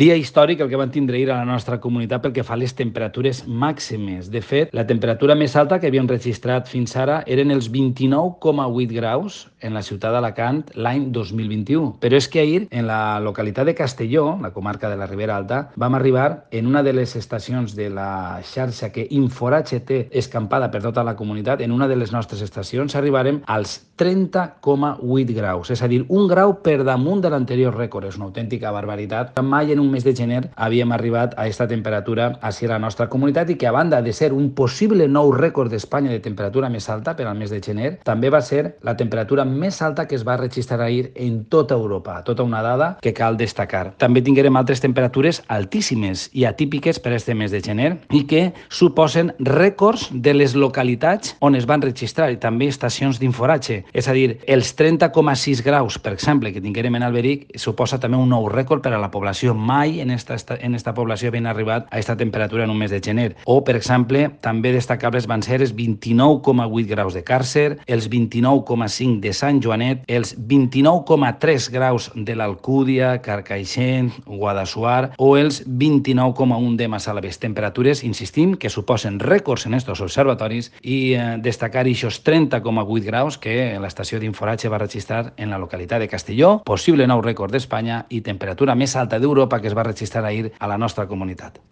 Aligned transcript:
Dia 0.00 0.14
històric 0.16 0.62
el 0.64 0.70
que 0.72 0.78
van 0.80 0.88
tindre 0.88 1.18
ahir 1.18 1.26
a 1.28 1.42
la 1.42 1.44
nostra 1.44 1.76
comunitat 1.76 2.22
pel 2.24 2.32
que 2.32 2.40
fa 2.40 2.54
a 2.54 2.56
les 2.56 2.72
temperatures 2.72 3.42
màximes. 3.44 4.30
De 4.32 4.40
fet, 4.40 4.70
la 4.72 4.86
temperatura 4.88 5.34
més 5.36 5.52
alta 5.60 5.76
que 5.76 5.90
havíem 5.90 6.06
registrat 6.08 6.70
fins 6.72 6.94
ara 6.96 7.18
eren 7.28 7.52
els 7.52 7.66
29,8 7.68 8.94
graus 8.96 9.42
en 9.60 9.76
la 9.76 9.82
ciutat 9.84 10.16
d'Alacant 10.16 10.62
l'any 10.72 11.10
2021. 11.12 11.98
Però 12.00 12.16
és 12.16 12.28
que 12.32 12.40
ahir, 12.40 12.62
en 12.70 12.86
la 12.88 13.20
localitat 13.20 13.68
de 13.68 13.74
Castelló, 13.76 14.38
la 14.40 14.54
comarca 14.54 14.88
de 14.88 14.96
la 14.96 15.04
Ribera 15.10 15.36
Alta, 15.36 15.58
vam 15.76 15.98
arribar 15.98 16.46
en 16.50 16.72
una 16.72 16.82
de 16.82 16.96
les 16.96 17.12
estacions 17.20 17.76
de 17.76 17.90
la 17.92 18.40
xarxa 18.40 18.88
que 18.94 19.04
Inforatge 19.10 19.82
té 19.84 20.00
escampada 20.16 20.70
per 20.72 20.80
tota 20.80 21.04
la 21.04 21.12
comunitat, 21.18 21.60
en 21.60 21.76
una 21.76 21.90
de 21.92 22.00
les 22.00 22.16
nostres 22.16 22.40
estacions 22.40 22.96
arribarem 22.96 23.42
als 23.44 23.76
30,8 24.00 25.36
graus, 25.36 25.68
és 25.76 25.84
a 25.84 25.92
dir, 25.92 26.06
un 26.08 26.24
grau 26.24 26.56
per 26.64 26.78
damunt 26.88 27.20
de 27.20 27.28
l'anterior 27.28 27.76
rècord. 27.76 28.08
És 28.08 28.16
una 28.16 28.30
autèntica 28.30 28.72
barbaritat. 28.72 29.36
Mai 29.44 29.74
en 29.74 29.80
un 29.84 29.89
mes 29.90 30.04
de 30.06 30.14
gener 30.16 30.42
havíem 30.56 30.92
arribat 30.92 31.34
a 31.34 31.44
aquesta 31.44 31.68
temperatura 31.68 32.32
així 32.40 32.66
a 32.66 32.74
la 32.74 32.80
nostra 32.82 33.08
comunitat 33.12 33.50
i 33.50 33.56
que 33.58 33.68
a 33.68 33.74
banda 33.74 34.00
de 34.02 34.12
ser 34.16 34.32
un 34.32 34.50
possible 34.54 35.08
nou 35.08 35.32
rècord 35.34 35.70
d'Espanya 35.70 36.10
de 36.14 36.20
temperatura 36.24 36.70
més 36.70 36.88
alta 36.88 37.16
per 37.16 37.26
al 37.26 37.38
mes 37.38 37.50
de 37.50 37.60
gener, 37.60 37.92
també 38.04 38.30
va 38.30 38.40
ser 38.42 38.76
la 38.86 38.96
temperatura 38.96 39.44
més 39.44 39.80
alta 39.82 40.06
que 40.06 40.16
es 40.16 40.26
va 40.26 40.38
registrar 40.40 40.80
ahir 40.84 41.12
en 41.14 41.44
tota 41.50 41.74
Europa, 41.74 42.22
tota 42.24 42.46
una 42.46 42.62
dada 42.62 42.96
que 43.02 43.14
cal 43.14 43.36
destacar. 43.36 43.94
També 43.98 44.22
tinguérem 44.22 44.56
altres 44.56 44.82
temperatures 44.82 45.42
altíssimes 45.48 46.28
i 46.32 46.46
atípiques 46.48 47.00
per 47.00 47.14
este 47.16 47.34
mes 47.34 47.50
de 47.50 47.62
gener 47.64 47.90
i 48.10 48.24
que 48.30 48.50
suposen 48.68 49.34
rècords 49.38 50.08
de 50.12 50.34
les 50.34 50.54
localitats 50.54 51.36
on 51.40 51.56
es 51.58 51.66
van 51.66 51.82
registrar 51.82 52.30
i 52.30 52.38
també 52.40 52.68
estacions 52.70 53.20
d'inforatge. 53.20 53.82
És 53.92 54.08
a 54.08 54.14
dir, 54.16 54.38
els 54.46 54.72
30,6 54.78 55.64
graus, 55.66 55.98
per 55.98 56.14
exemple, 56.14 56.52
que 56.52 56.62
tinguérem 56.62 56.96
en 56.98 57.06
Alberic, 57.06 57.46
suposa 57.58 57.98
també 58.00 58.18
un 58.20 58.30
nou 58.30 58.48
rècord 58.52 58.82
per 58.84 58.94
a 58.94 59.00
la 59.00 59.10
població. 59.10 59.54
Mai 59.80 60.02
en 60.02 60.10
esta, 60.10 60.36
en 60.60 60.74
esta 60.74 60.92
població 60.92 61.30
havien 61.30 61.46
arribat 61.48 61.86
a 61.86 61.94
aquesta 61.94 62.16
temperatura 62.20 62.66
en 62.66 62.70
un 62.70 62.76
mes 62.76 62.90
de 62.92 62.98
gener. 63.00 63.30
O, 63.48 63.62
per 63.64 63.78
exemple, 63.78 64.26
també 64.44 64.74
destacables 64.74 65.24
van 65.30 65.40
ser 65.40 65.62
els 65.62 65.70
29,8 65.72 66.90
graus 66.90 67.14
de 67.16 67.22
Càrcer, 67.24 67.78
els 67.86 68.10
29,5 68.12 69.22
de 69.24 69.32
Sant 69.32 69.62
Joanet, 69.64 70.02
els 70.04 70.34
29,3 70.36 71.68
graus 71.72 72.10
de 72.14 72.36
l'Alcúdia, 72.36 73.14
Carcaixent, 73.24 74.10
Guadassuar 74.26 75.14
o 75.16 75.30
els 75.40 75.62
29,1 75.64 76.76
de 76.76 76.90
Massalavés. 76.92 77.40
Temperatures, 77.40 78.04
insistim, 78.04 78.58
que 78.60 78.68
suposen 78.68 79.16
rècords 79.16 79.64
en 79.64 79.78
estos 79.80 80.04
observatoris 80.04 80.74
i 80.82 81.14
eh, 81.14 81.24
destacar 81.40 81.86
aquests 81.86 82.20
30,8 82.28 83.08
graus 83.08 83.40
que 83.40 83.56
l'estació 83.80 84.20
d'Inforatge 84.20 84.68
va 84.68 84.84
registrar 84.84 85.32
en 85.38 85.56
la 85.56 85.62
localitat 85.64 86.04
de 86.04 86.12
Castelló, 86.12 86.58
possible 86.68 87.08
nou 87.08 87.24
rècord 87.24 87.56
d'Espanya 87.56 88.04
i 88.10 88.20
temperatura 88.20 88.76
més 88.76 88.92
alta 89.00 89.16
d'Europa 89.16 89.59
que 89.60 89.68
es 89.68 89.76
va 89.76 89.86
registrar 89.86 90.24
ahir 90.24 90.52
a 90.58 90.66
la 90.66 90.78
nostra 90.78 91.06
comunitat. 91.06 91.60